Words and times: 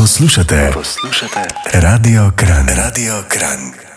Poslušate, 0.00 0.70
poslušate 0.74 1.40
Radio 1.74 2.32
Kran, 2.36 2.68
Radio 2.76 3.24
Kran. 3.28 3.89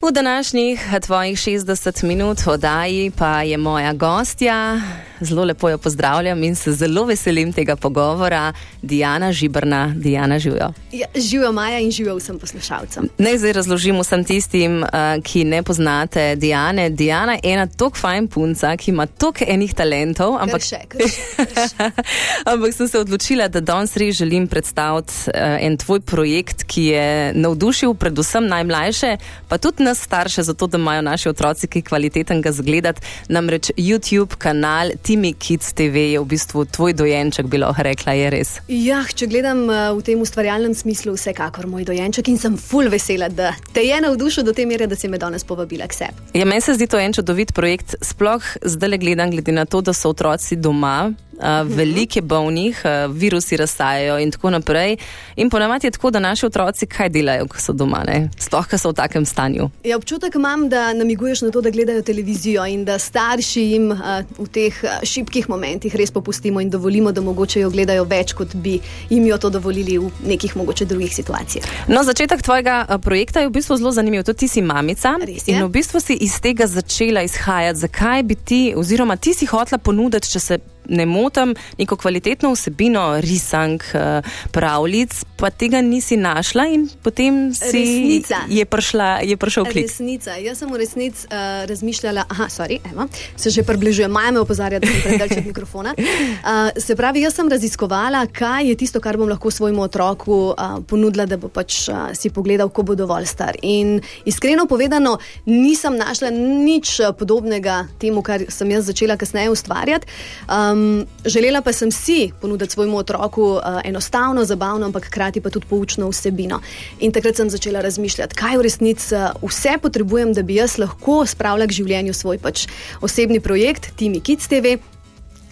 V 0.00 0.12
današnjih 0.12 0.80
tvojih 1.02 1.38
60 1.38 2.04
minut 2.04 2.38
oddaji 2.46 3.12
pa 3.18 3.42
je 3.42 3.56
moja 3.56 3.92
gostja, 3.92 4.80
zelo 5.20 5.44
lepo 5.44 5.68
jo 5.68 5.78
pozdravljam 5.78 6.42
in 6.42 6.54
se 6.56 6.72
zelo 6.72 7.04
veselim 7.04 7.52
tega 7.52 7.76
pogovora, 7.76 8.52
Diana 8.82 9.32
Žibrna. 9.32 9.94
Diana, 9.96 10.38
živijo. 10.38 10.72
Ja, 10.92 11.06
živijo 11.14 11.52
Maja 11.52 11.78
in 11.78 11.90
živijo 11.90 12.16
vsem 12.16 12.38
poslušalcem. 12.38 13.08
Naj 13.18 13.38
zdaj 13.38 13.52
razložim 13.52 14.00
vsem 14.00 14.24
tistim, 14.24 14.82
uh, 14.82 14.88
ki 15.22 15.44
ne 15.44 15.62
poznate 15.62 16.36
Diane. 16.36 16.90
Diana 16.90 17.32
je 17.32 17.40
ena 17.42 17.66
tako 17.66 17.98
fajn 17.98 18.28
punca, 18.28 18.76
ki 18.76 18.90
ima 18.90 19.06
toliko 19.06 19.44
enih 19.48 19.74
talentov. 19.74 20.36
Ampak, 20.40 20.62
še, 20.62 20.78
še. 20.94 21.90
ampak 22.52 22.74
sem 22.74 22.88
se 22.88 22.98
odločila, 22.98 23.48
da 23.48 23.60
danes 23.60 23.96
res 23.96 24.16
želim 24.16 24.46
predstaviti 24.48 25.12
uh, 25.26 25.58
en 25.60 25.76
tvoj 25.76 26.00
projekt, 26.00 26.64
ki 26.64 26.84
je 26.84 27.32
navdušil 27.34 27.94
predvsem 27.94 28.46
najmlajše, 28.46 29.16
pa 29.48 29.58
tudi 29.58 29.87
nas 29.88 30.02
starše, 30.04 30.42
zato 30.42 30.66
da 30.66 30.78
imajo 30.78 31.02
naši 31.02 31.28
otroci 31.28 31.66
kaj 31.66 31.82
kvalitetnega 31.88 32.52
zgledati. 32.52 33.00
Namreč 33.28 33.70
YouTube 33.76 34.36
kanal 34.38 34.90
Timi 35.02 35.32
Kids 35.32 35.72
TV 35.72 36.12
je 36.12 36.20
v 36.20 36.26
bistvu 36.28 36.64
tvoj 36.64 36.92
dojenček, 36.92 37.46
bi 37.46 37.58
lahko 37.58 37.82
rekla, 37.86 38.12
je 38.18 38.30
res. 38.30 38.54
Ja, 38.68 39.00
če 39.08 39.28
gledam 39.30 39.64
uh, 39.68 39.90
v 39.96 40.04
tem 40.04 40.20
ustvarjalnem 40.20 40.74
smislu, 40.76 41.16
vsekakor 41.16 41.68
moj 41.70 41.86
dojenček 41.88 42.28
in 42.28 42.40
sem 42.40 42.58
full 42.60 42.90
vesela, 42.92 43.30
da 43.32 43.54
te 43.72 43.84
je 43.86 44.00
navdušil 44.04 44.44
do 44.44 44.52
te 44.52 44.66
mere, 44.68 44.86
da 44.90 44.98
si 44.98 45.08
me 45.08 45.20
danes 45.20 45.46
povabila 45.48 45.88
k 45.88 46.00
sebi. 46.02 46.28
Ja, 46.36 46.44
meni 46.48 46.64
se 46.64 46.76
zdi 46.76 46.88
to 46.90 47.00
en 47.00 47.16
čudovit 47.16 47.54
projekt, 47.56 47.96
sploh 48.04 48.44
zdaj 48.62 48.92
le 48.92 49.00
gledam, 49.00 49.32
glede 49.32 49.54
na 49.54 49.64
to, 49.64 49.80
da 49.80 49.96
so 49.96 50.12
otroci 50.12 50.56
doma. 50.56 51.12
Uh, 51.38 51.62
veliko 51.64 52.18
je 52.18 52.22
bolnih, 52.22 52.82
virusi 53.14 53.56
razsajajo, 53.56 54.18
in 54.18 54.30
tako 54.34 54.50
naprej. 54.50 54.96
In 55.36 55.50
ponavadi 55.50 55.86
je 55.86 55.90
tako, 55.90 56.10
da 56.10 56.18
naši 56.18 56.46
otroci 56.46 56.86
kaj 56.86 57.08
delajo, 57.08 57.46
ko 57.46 57.60
so 57.60 57.72
doma, 57.72 58.02
sploh, 58.38 58.66
ko 58.66 58.78
so 58.78 58.90
v 58.90 58.98
takem 58.98 59.26
stanju. 59.26 59.70
Ja, 59.84 59.96
občutek 59.96 60.34
imam, 60.34 60.68
da 60.68 60.92
namiguješ 60.92 61.42
na 61.46 61.50
to, 61.50 61.60
da 61.60 61.70
gledajo 61.70 62.02
televizijo 62.02 62.66
in 62.66 62.84
da 62.84 62.98
starši 62.98 63.62
jim 63.62 63.90
uh, 63.90 64.00
v 64.38 64.48
teh 64.52 64.82
šibkih 65.02 65.48
momentih 65.48 65.94
res 65.94 66.10
popustimo 66.10 66.60
in 66.60 66.70
dovolimo, 66.70 67.12
da 67.12 67.20
mogoče 67.20 67.60
jo 67.60 67.70
gledajo 67.70 68.04
več, 68.04 68.32
kot 68.32 68.54
bi 68.54 68.78
jim 69.10 69.26
jo 69.26 69.38
to 69.38 69.50
dovolili 69.50 69.98
v 69.98 70.10
nekih 70.26 70.56
mogoče 70.56 70.84
drugih 70.84 71.14
situacijah. 71.14 71.64
No, 71.88 72.02
začetek 72.04 72.42
tvojega 72.42 72.98
projekta 73.02 73.40
je 73.40 73.48
v 73.48 73.54
bistvu 73.58 73.76
zelo 73.76 73.92
zanimiv. 73.92 74.24
Tudi 74.24 74.38
ti 74.38 74.48
si 74.48 74.62
mamica 74.62 75.14
in 75.46 75.62
v 75.64 75.68
bistvu 75.68 76.00
si 76.00 76.18
iz 76.24 76.40
tega 76.40 76.66
začela 76.66 77.22
izhajati. 77.22 77.78
Zakaj 77.78 78.22
bi 78.22 78.34
ti, 78.34 78.62
oziroma 78.76 79.16
ti 79.16 79.34
si 79.34 79.46
hotla 79.46 79.78
ponuditi, 79.78 80.30
če 80.30 80.40
se 80.40 80.58
ne 80.88 81.06
motim, 81.06 81.54
neko 81.78 81.96
kvalitetno 81.96 82.52
vsebino 82.52 83.20
risank, 83.20 83.84
uh, 83.94 84.24
pravljic, 84.50 85.24
pa 85.36 85.50
tega 85.50 85.80
nisi 85.80 86.16
našla 86.16 86.66
in 86.66 86.88
potem 87.02 87.54
si 87.54 88.22
je, 88.48 88.64
prišla, 88.64 89.20
je 89.22 89.36
prišel 89.36 89.64
klik. 89.64 89.86
Resnica. 89.86 90.36
Jaz 90.42 90.58
sem 90.58 90.72
v 90.72 90.80
resnici 90.80 91.26
uh, 91.30 91.62
razmišljala, 91.68 92.24
aha, 92.28 92.48
sorry, 92.50 92.80
evo, 92.92 93.06
se 93.36 93.50
že 93.50 93.62
približuje, 93.62 94.08
maja 94.08 94.32
me 94.34 94.40
opozarja, 94.40 94.80
da 94.80 94.86
sem 94.86 95.02
predal 95.04 95.28
čez 95.28 95.44
mikrofona. 95.46 95.94
Uh, 95.98 96.72
se 96.86 96.96
pravi, 96.96 97.22
jaz 97.22 97.36
sem 97.38 97.48
raziskovala, 97.48 98.24
kaj 98.26 98.68
je 98.72 98.78
tisto, 98.82 99.00
kar 99.00 99.16
bom 99.16 99.28
lahko 99.28 99.50
svojemu 99.50 99.82
otroku 99.82 100.38
uh, 100.50 100.80
ponudila, 100.86 101.26
da 101.26 101.36
bo 101.36 101.48
pač 101.52 101.86
uh, 101.88 102.10
si 102.18 102.32
pogledal, 102.34 102.72
ko 102.74 102.82
bo 102.82 102.96
dovolj 102.98 103.28
star. 103.30 103.56
In 103.62 104.00
iskreno 104.24 104.66
povedano, 104.66 105.18
nisem 105.46 105.96
našla 105.96 106.32
nič 106.34 106.98
podobnega 107.18 107.84
temu, 107.98 108.22
kar 108.26 108.48
sem 108.48 108.70
jaz 108.70 108.88
začela 108.90 109.16
kasneje 109.20 109.52
ustvarjati. 109.54 110.08
Um, 110.48 110.77
Um, 110.78 111.06
želela 111.24 111.60
pa 111.62 111.72
sem 111.72 111.90
si 111.90 112.32
ponuditi 112.40 112.72
svojemu 112.72 112.96
otroku 112.96 113.42
uh, 113.42 113.62
enostavno, 113.84 114.44
zabavno, 114.44 114.86
ampak 114.86 115.06
hkrati 115.06 115.40
pa 115.40 115.50
tudi 115.50 115.66
poučno 115.66 116.08
vsebino. 116.08 116.60
In 117.00 117.12
takrat 117.12 117.36
sem 117.36 117.50
začela 117.50 117.80
razmišljati, 117.80 118.34
kaj 118.34 118.58
v 118.58 118.62
resnici 118.62 119.14
uh, 119.14 119.30
vse 119.42 119.78
potrebujem, 119.82 120.32
da 120.32 120.42
bi 120.42 120.58
jaz 120.58 120.78
lahko 120.78 121.24
spravila 121.26 121.66
k 121.66 121.78
življenju 121.80 122.14
svoj 122.14 122.38
pač 122.38 122.66
osebni 123.00 123.40
projekt, 123.40 123.90
Timi 123.96 124.20
Kids 124.20 124.48
TV. 124.48 124.78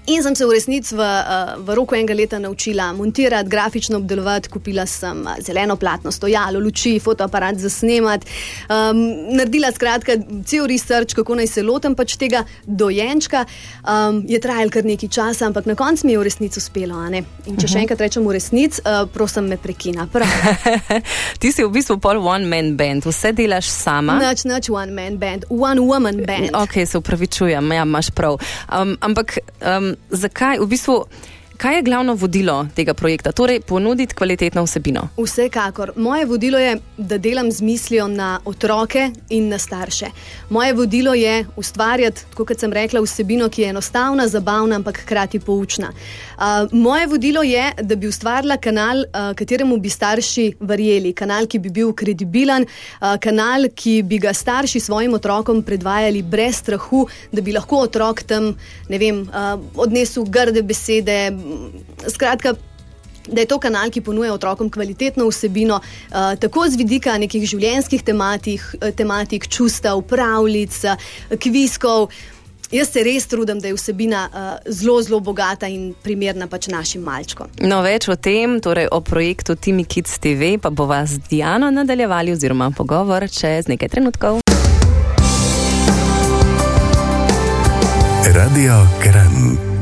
In 0.06 0.22
sem 0.22 0.34
se 0.34 0.47
v 0.47 0.50
resnici 0.55 0.94
v, 0.94 1.03
eh, 1.03 1.59
v 1.59 1.75
roku 1.75 1.94
enega 1.94 2.15
leta 2.15 2.39
naučila 2.39 2.93
montirati, 2.93 3.49
grafično 3.49 3.99
obdelovati, 3.99 4.49
kupila 4.49 4.87
sem 4.87 5.27
eh, 5.27 5.43
zeleno 5.43 5.77
platno, 5.77 6.12
stojalo, 6.12 6.61
luči, 6.61 7.00
fotoaparat 7.00 7.59
za 7.59 7.71
snemat. 7.71 8.22
Um, 8.71 9.34
naredila 9.34 9.72
skratka 9.72 10.12
cel 10.47 10.66
research, 10.66 11.15
kako 11.15 11.34
naj 11.34 11.47
se 11.47 11.62
lotem 11.62 11.95
pač 11.95 12.15
tega 12.16 12.45
dojenčka. 12.66 13.45
Um, 13.83 14.22
je 14.28 14.39
trajalo 14.41 14.71
kar 14.71 14.87
nekaj 14.87 15.09
časa, 15.09 15.47
ampak 15.47 15.66
na 15.66 15.75
koncu 15.75 16.06
mi 16.06 16.15
je 16.15 16.19
v 16.19 16.22
resnici 16.22 16.62
uspelo. 16.62 17.03
In 17.11 17.59
če 17.59 17.66
še 17.66 17.75
mhm. 17.75 17.83
enkrat 17.83 18.06
rečem 18.06 18.22
v 18.22 18.37
resnici, 18.39 18.81
uh, 18.87 19.09
prosim, 19.11 19.50
me 19.50 19.59
prekina. 19.59 20.06
Ti 21.43 21.50
si 21.50 21.66
v 21.66 21.71
bistvu 21.75 21.99
pol 21.99 22.22
one 22.22 22.47
man 22.47 22.77
band, 22.78 23.03
vse 23.11 23.34
delaš 23.34 23.66
sama. 23.75 24.21
Noč, 24.22 24.47
noč 24.47 24.71
one 24.71 24.95
man 24.95 25.19
band, 25.19 25.50
one 25.50 25.83
woman 25.83 26.22
band. 26.22 26.55
Ok, 26.55 26.78
se 26.87 26.95
upravičujem, 26.95 27.75
ja, 27.75 27.83
imaš 27.83 28.15
prav. 28.15 28.39
Um, 28.71 28.95
ampak. 29.03 29.43
Um, 29.59 29.96
zakaj 30.11 30.59
v 30.59 30.67
bistvu. 30.67 31.05
Kaj 31.56 31.77
je 31.77 31.83
glavno 31.83 32.15
vodilo 32.15 32.67
tega 32.75 32.94
projekta? 32.94 33.33
Torej, 33.33 33.61
ponuditi 33.61 34.15
kvalitetno 34.15 34.62
vsebino. 34.65 35.09
Vsekakor. 35.17 35.93
Moje 35.97 36.25
vodilo 36.25 36.59
je, 36.59 36.77
da 36.97 37.19
delam 37.19 37.53
z 37.53 37.62
mislijo 37.62 38.09
na 38.09 38.41
otroke 38.44 39.11
in 39.31 39.49
na 39.49 39.59
starše. 39.59 40.06
Moje 40.50 40.72
vodilo 40.72 41.15
je 41.15 41.47
ustvarjati, 41.56 42.22
kot 42.34 42.61
sem 42.61 42.72
rekla, 42.72 43.00
vsebino, 43.00 43.49
ki 43.49 43.62
je 43.62 43.69
enostavna, 43.69 44.28
zabavna, 44.28 44.77
ampak 44.77 45.00
hkrati 45.03 45.41
poučna. 45.41 45.93
Uh, 46.37 46.43
moje 46.72 47.06
vodilo 47.06 47.43
je, 47.43 47.72
da 47.83 47.97
bi 47.97 48.09
ustvarila 48.09 48.56
kanal, 48.56 48.99
uh, 48.99 49.33
kateremu 49.37 49.77
bi 49.77 49.89
starši 49.89 50.53
verjeli, 50.61 51.12
kanal, 51.12 51.47
ki 51.47 51.59
bi 51.59 51.71
bil 51.71 51.93
kredibilen, 51.93 52.66
uh, 53.00 53.16
kanal, 53.21 53.71
ki 53.75 54.03
bi 54.03 54.19
ga 54.19 54.34
starši 54.34 54.81
svojim 54.81 55.15
otrokom 55.15 55.62
predvajali 55.62 56.22
brez 56.22 56.56
strahu, 56.56 57.06
da 57.33 57.41
bi 57.41 57.56
lahko 57.56 57.81
otrok 57.87 58.22
tam, 58.22 58.53
ne 58.89 58.99
vem, 58.99 59.25
uh, 59.28 59.56
odnesel 59.77 60.28
grde 60.28 60.62
besede. 60.62 61.46
Skratka, 62.09 62.55
da 63.29 63.41
je 63.41 63.47
to 63.47 63.59
kanal, 63.59 63.91
ki 63.91 64.01
ponuja 64.01 64.34
otrokom 64.34 64.71
kvalitetno 64.71 65.29
vsebino, 65.29 65.81
uh, 65.81 66.39
tako 66.41 66.69
z 66.69 66.77
vidika 66.77 67.19
nekih 67.19 67.45
življenjskih 67.49 68.03
tematik, 68.03 68.62
eh, 68.81 68.93
tematik 68.93 69.49
čustev, 69.49 70.03
pravljic, 70.03 70.84
eh, 70.84 70.97
kviskov. 71.37 72.11
Jaz 72.71 72.91
se 72.91 73.03
res 73.03 73.27
trudim, 73.27 73.61
da 73.61 73.69
je 73.69 73.75
vsebina 73.75 74.27
uh, 74.27 74.73
zelo, 74.73 75.03
zelo 75.03 75.21
bogata 75.21 75.69
in 75.71 75.95
primerna 76.03 76.49
pač 76.51 76.67
našim 76.67 77.03
malčkom. 77.03 77.47
No, 77.63 77.78
več 77.83 78.09
o 78.09 78.17
tem, 78.17 78.59
torej 78.61 78.89
o 78.91 79.01
projektu 79.01 79.55
Timi 79.55 79.84
Kids 79.84 80.19
TV, 80.19 80.59
pa 80.59 80.71
bo 80.71 80.89
vas 80.91 81.15
z 81.15 81.31
Diano 81.31 81.71
nadaljevali, 81.71 82.34
oziroma 82.34 82.73
pogovor 82.75 83.31
čez 83.31 83.71
nekaj 83.71 83.89
trenutkov. 83.89 84.43
Radio 88.34 88.83
Kran. 88.99 89.75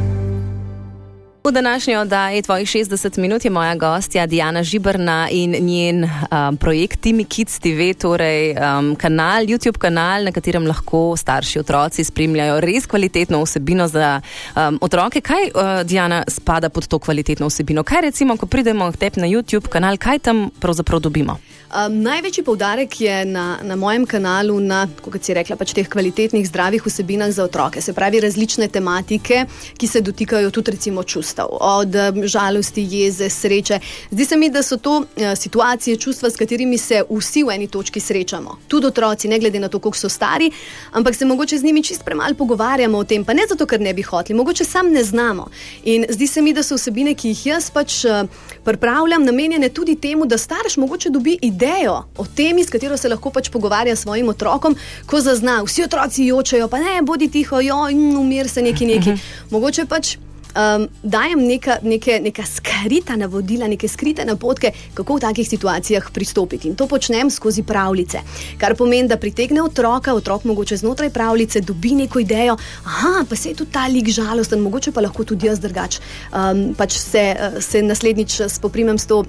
V 1.49 1.53
današnji 1.53 1.97
oddaji 1.97 2.43
tvojih 2.43 2.69
60 2.69 3.19
minut 3.19 3.45
je 3.45 3.51
moja 3.51 3.75
gostja 3.75 4.27
Diana 4.27 4.63
Žibrna 4.63 5.29
in 5.31 5.57
njen 5.61 6.05
um, 6.05 6.57
projekt 6.57 7.01
Timi 7.01 7.25
Kids 7.25 7.59
TV, 7.59 7.93
torej 8.01 8.51
um, 8.51 8.97
kanal, 8.97 9.45
YouTube 9.45 9.79
kanal, 9.79 10.25
na 10.25 10.33
katerem 10.33 10.67
lahko 10.67 11.17
starši 11.17 11.59
otroci 11.59 12.05
spremljajo 12.05 12.61
res 12.61 12.87
kvalitetno 12.87 13.43
vsebino 13.43 13.89
za 13.89 14.21
um, 14.57 14.79
otroke. 14.81 15.21
Kaj, 15.21 15.45
uh, 15.45 15.87
Diana, 15.87 16.25
spada 16.29 16.69
pod 16.69 16.89
to 16.89 16.99
kvalitetno 16.99 17.47
vsebino? 17.47 17.83
Kaj 17.85 18.01
recimo, 18.01 18.37
ko 18.37 18.47
pridemo 18.47 18.93
k 18.93 18.97
tebi 18.97 19.21
na 19.21 19.27
YouTube 19.27 19.69
kanal, 19.69 19.97
kaj 19.97 20.19
tam 20.19 20.51
pravzaprav 20.61 21.01
dobimo? 21.01 21.37
Um, 21.75 21.97
največji 22.03 22.45
poudarek 22.47 23.01
je 23.01 23.25
na, 23.27 23.59
na 23.63 23.75
mojem 23.77 24.05
kanalu 24.07 24.61
na, 24.63 24.85
kot 25.03 25.25
si 25.27 25.35
rekla, 25.35 25.57
pač 25.59 25.73
teh 25.75 25.89
kvalitetnih, 25.91 26.45
zdravih 26.47 26.85
vsebinah 26.87 27.33
za 27.35 27.43
otroke. 27.49 27.81
Se 27.83 27.91
pravi, 27.93 28.21
različne 28.23 28.69
tematike, 28.71 29.41
ki 29.75 29.89
se 29.91 30.03
dotikajo 30.07 30.53
tudi 30.55 30.71
recimo 30.77 31.03
čustev, 31.03 31.51
od 31.51 31.97
žalosti, 32.31 32.85
jeze, 32.91 33.27
sreče. 33.27 33.81
Zdi 34.13 34.25
se 34.25 34.39
mi, 34.39 34.53
da 34.55 34.63
so 34.63 34.79
to 34.79 35.01
uh, 35.01 35.33
situacije, 35.35 35.97
čustva, 35.97 36.31
s 36.31 36.39
katerimi 36.39 36.79
se 36.79 37.01
vsi 37.11 37.43
v 37.43 37.57
eni 37.57 37.67
točki 37.67 38.01
srečamo. 38.01 38.55
Tudi 38.71 38.87
otroci, 38.93 39.29
ne 39.29 39.41
glede 39.43 39.59
na 39.59 39.69
to, 39.69 39.83
koliko 39.83 39.99
so 39.99 40.09
stari, 40.09 40.53
ampak 40.93 41.19
se 41.19 41.27
mogoče 41.27 41.59
z 41.59 41.67
njimi 41.67 41.83
čist 41.83 42.05
premalo 42.07 42.39
pogovarjamo 42.39 42.99
o 42.99 43.05
tem, 43.05 43.25
pa 43.25 43.35
ne 43.35 43.49
zato, 43.51 43.67
ker 43.67 43.83
ne 43.83 43.95
bi 43.95 44.07
hoteli, 44.07 44.39
mogoče 44.39 44.65
sam 44.65 44.93
ne 44.95 45.03
znamo. 45.05 45.49
In 45.91 46.07
zdi 46.09 46.31
se 46.31 46.43
mi, 46.43 46.55
da 46.55 46.63
so 46.63 46.79
vsebine, 46.79 47.17
ki 47.19 47.35
jih 47.35 47.47
jaz 47.47 47.71
pač 47.75 48.05
uh, 48.07 48.23
pripravljam, 48.63 49.27
namenjene 49.27 49.75
tudi 49.75 49.99
temu, 49.99 50.31
da 50.31 50.39
starš 50.39 50.79
mogoče 50.79 51.11
dobi 51.11 51.39
idejo 51.65 52.05
o 52.17 52.27
temi, 52.37 52.65
s 52.65 52.71
katero 52.71 52.97
se 52.97 53.09
lahko 53.09 53.31
pač 53.31 53.49
pogovarja 53.51 53.97
s 53.97 54.05
svojim 54.05 54.29
otrokom, 54.29 54.77
ko 55.07 55.21
zazna, 55.21 55.63
vsi 55.65 55.85
otroci 55.89 56.29
jočejo, 56.29 56.69
pa 56.69 56.79
ne, 56.79 57.01
bodi 57.03 57.31
tiho, 57.33 57.61
jo, 57.61 57.81
umir 58.21 58.49
se 58.49 58.63
neki 58.63 58.87
neki. 58.87 59.11
Mhm. 59.11 59.51
Mogoče 59.51 59.87
pač 59.89 60.17
um, 60.55 60.87
dajem 61.03 61.41
neka, 61.47 61.79
neke, 61.83 62.19
neka 62.21 62.45
skrita 62.47 63.17
navodila, 63.17 63.69
neke 63.71 63.89
skrite 63.89 64.25
napotke, 64.25 64.73
kako 64.95 65.17
v 65.17 65.25
takih 65.25 65.49
situacijah 65.49 66.11
pristopiti. 66.13 66.69
In 66.69 66.77
to 66.77 66.87
počnem 66.91 67.31
skozi 67.31 67.65
pravljice. 67.67 68.21
Kar 68.59 68.77
pomeni, 68.79 69.09
da 69.09 69.17
pritegne 69.21 69.63
otroka, 69.63 70.15
otrok 70.15 70.45
mogoče 70.45 70.77
znotraj 70.77 71.11
pravljice 71.11 71.61
dobi 71.61 71.95
neko 72.05 72.23
idejo, 72.23 72.57
aha, 72.85 73.25
pa 73.29 73.37
se 73.37 73.49
je 73.53 73.63
tudi 73.63 73.73
ta 73.73 73.87
lik 73.87 74.09
žalosten, 74.09 74.61
mogoče 74.61 74.93
pa 74.93 75.01
lahko 75.01 75.25
tudi 75.25 75.47
jaz 75.47 75.61
drugače. 75.61 76.03
Um, 76.33 76.67
pač 76.79 76.99
se, 76.99 77.25
se 77.61 77.83
naslednjič 77.83 78.41
spoprimem 78.49 78.99
s 78.99 79.07
to 79.07 79.25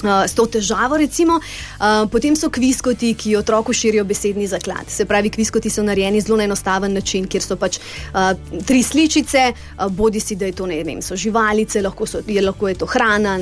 Uh, 0.00 0.24
s 0.24 0.34
to 0.34 0.46
težavo, 0.46 0.96
recimo. 0.96 1.36
Uh, 1.36 2.08
potem 2.10 2.36
so 2.36 2.48
kviskoti, 2.50 3.12
ki 3.14 3.36
otroku 3.36 3.72
širijo 3.72 4.04
besedni 4.04 4.46
zaklad. 4.46 4.88
Se 4.88 5.04
pravi, 5.04 5.30
kviskoti 5.30 5.70
so 5.70 5.82
narejeni 5.82 6.20
zelo 6.20 6.38
na 6.40 6.46
enostaven 6.48 6.94
način, 6.96 7.26
kjer 7.28 7.42
so 7.44 7.56
pač 7.60 7.76
uh, 7.78 8.30
tri 8.66 8.82
sličice, 8.82 9.50
uh, 9.52 9.86
bodi 9.92 10.20
si, 10.20 10.36
da 10.40 10.48
je 10.48 10.56
to 10.56 10.66
ne 10.66 10.78
vem, 10.84 11.02
so 11.02 11.16
živalice, 11.16 11.82
lahko, 11.84 12.06
so, 12.06 12.22
je, 12.26 12.40
lahko 12.42 12.68
je 12.68 12.78
to 12.80 12.88
hrana, 12.88 13.36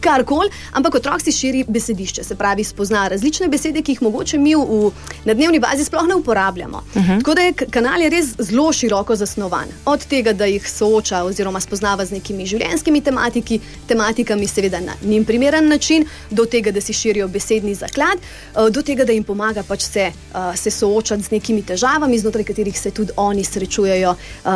karkoli, 0.00 0.48
ampak 0.72 0.96
otrok 1.02 1.20
si 1.20 1.34
širi 1.36 1.64
besedišče, 1.68 2.24
se 2.24 2.34
pravi, 2.34 2.64
spozna 2.64 3.04
različne 3.12 3.48
besede, 3.52 3.82
ki 3.82 3.98
jih 3.98 4.02
mogoče 4.08 4.38
mi 4.38 4.54
v, 4.56 4.90
na 5.28 5.36
dnevni 5.36 5.60
bazi 5.60 5.84
sploh 5.84 6.08
ne 6.08 6.16
uporabljamo. 6.16 6.82
Uh 6.94 6.96
mhm. 6.96 7.10
-huh. 7.10 7.18
Tako 7.20 7.34
da 7.34 7.42
je 7.42 7.52
kanal 7.52 8.00
je 8.00 8.10
res 8.10 8.32
zelo 8.38 8.72
široko 8.72 9.16
zasnovan. 9.16 9.68
Od 9.84 10.06
tega, 10.06 10.32
da 10.32 10.44
jih 10.44 10.70
sooča 10.70 11.24
oziroma 11.24 11.60
spoznava 11.60 12.04
z 12.06 12.16
nekimi 12.16 12.46
življenjskimi 12.46 13.00
tematiki, 13.00 13.60
tematikami, 13.86 14.46
seveda 14.46 14.80
na 14.80 14.92
njim 15.02 15.24
primeren 15.24 15.68
način 15.68 15.89
način, 15.90 16.06
do 16.30 16.44
tega, 16.44 16.70
da 16.70 16.80
si 16.80 16.92
širijo 16.92 17.28
besedni 17.28 17.74
zaklad, 17.74 18.18
eh, 18.18 18.70
do 18.70 18.82
tega, 18.82 19.04
da 19.04 19.12
jim 19.12 19.24
pomaga 19.24 19.62
pač 19.62 19.82
se, 19.82 20.00
eh, 20.00 20.56
se 20.56 20.70
soočati 20.70 21.22
z 21.22 21.30
nekimi 21.30 21.62
težavami, 21.62 22.18
znotraj 22.18 22.44
katerih 22.44 22.78
se 22.78 22.90
tudi 22.90 23.12
oni 23.16 23.44
srečujejo 23.44 24.14
eh, 24.14 24.48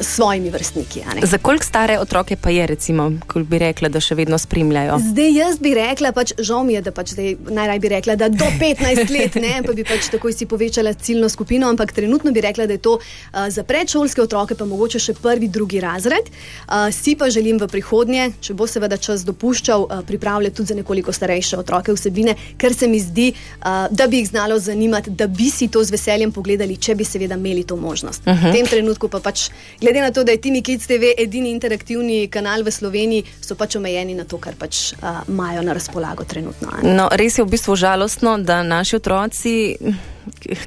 s 0.00 0.14
svojimi 0.14 0.50
vrstniki. 0.50 1.02
Za 1.22 1.38
koliko 1.38 1.64
stare 1.64 1.98
otroke 1.98 2.36
pa 2.36 2.50
je, 2.50 2.66
recimo, 2.66 3.12
ko 3.26 3.40
bi 3.40 3.58
rekla, 3.58 3.88
da 3.88 4.00
še 4.00 4.14
vedno 4.14 4.38
spremljajo? 4.38 4.98
Zdaj 5.10 5.32
jaz 5.34 5.58
bi 5.58 5.74
rekla, 5.74 6.12
pač, 6.12 6.32
žal 6.38 6.64
mi 6.64 6.74
je, 6.74 6.82
da 6.82 6.90
pač 6.90 7.12
zdaj 7.12 7.36
najraj 7.50 7.78
bi 7.78 7.88
rekla, 7.88 8.16
da 8.16 8.28
do 8.28 8.44
15 8.60 9.10
let, 9.10 9.34
ne, 9.34 9.62
pa 9.66 9.72
bi 9.72 9.84
pač 9.84 10.08
takoj 10.10 10.32
si 10.32 10.46
povečala 10.46 10.94
ciljno 10.94 11.28
skupino, 11.28 11.68
ampak 11.68 11.92
trenutno 11.92 12.32
bi 12.32 12.40
rekla, 12.40 12.66
da 12.66 12.72
je 12.72 12.78
to 12.78 12.98
uh, 12.98 13.48
za 13.48 13.62
predšolske 13.62 14.22
otroke, 14.22 14.54
pa 14.54 14.64
mogoče 14.64 14.98
še 14.98 15.14
prvi, 15.14 15.48
drugi 15.48 15.80
razred. 15.80 16.30
Uh, 16.68 16.88
si 16.92 17.16
pa 17.16 17.30
želim 17.30 17.58
v 17.58 17.68
prihodnje, 17.68 18.32
če 18.40 18.54
bo 18.54 18.66
seveda 18.66 18.96
čas 18.96 19.24
dopuščal, 19.24 19.86
uh, 19.86 20.02
pripraviti 20.06 20.37
pripravljati 20.38 20.56
tudi 20.56 20.66
za 20.66 20.74
nekoliko 20.74 21.12
starejše 21.12 21.56
otroke 21.58 21.92
vsebine, 21.92 22.34
ker 22.58 22.74
se 22.74 22.88
mi 22.88 23.00
zdi, 23.00 23.32
uh, 23.32 23.64
da 23.90 24.06
bi 24.06 24.18
jih 24.18 24.28
znalo 24.28 24.58
zanimati, 24.58 25.10
da 25.10 25.26
bi 25.26 25.50
si 25.50 25.68
to 25.68 25.84
z 25.84 25.90
veseljem 25.90 26.32
pogledali, 26.32 26.76
če 26.76 26.94
bi 26.94 27.04
seveda 27.04 27.34
imeli 27.34 27.64
to 27.64 27.76
možnost. 27.76 28.22
Uh 28.26 28.32
-huh. 28.32 28.50
V 28.50 28.52
tem 28.52 28.66
trenutku 28.66 29.08
pa 29.08 29.20
pač, 29.20 29.50
glede 29.80 30.00
na 30.00 30.10
to, 30.10 30.24
da 30.24 30.32
je 30.32 30.40
Timi 30.40 30.62
Kids 30.62 30.86
TV 30.86 31.14
edini 31.18 31.50
interaktivni 31.50 32.28
kanal 32.28 32.62
v 32.62 32.70
Sloveniji, 32.70 33.24
so 33.40 33.54
pač 33.54 33.76
omejeni 33.76 34.14
na 34.14 34.24
to, 34.24 34.38
kar 34.38 34.54
pač 34.54 34.92
imajo 35.28 35.60
uh, 35.60 35.66
na 35.66 35.72
razpolago 35.72 36.24
trenutno. 36.24 36.68
No, 36.82 37.08
res 37.12 37.38
je 37.38 37.44
v 37.44 37.48
bistvu 37.48 37.76
žalostno, 37.76 38.38
da 38.38 38.62
naši 38.62 38.96
otroci 38.96 39.76